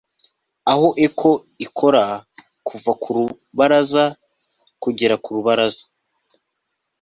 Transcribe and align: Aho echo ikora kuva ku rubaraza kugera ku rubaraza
Aho 0.71 0.87
echo 1.05 1.29
ikora 1.65 2.03
kuva 2.67 2.91
ku 3.01 3.09
rubaraza 3.15 4.03
kugera 4.83 5.15
ku 5.23 5.29
rubaraza 5.35 5.83